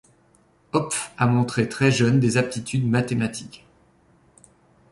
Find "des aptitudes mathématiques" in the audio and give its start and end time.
2.19-3.67